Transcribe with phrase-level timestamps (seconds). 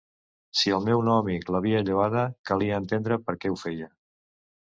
[0.59, 3.93] Si el meu nou amic l'havia lloada, calia entendre per què ho feia.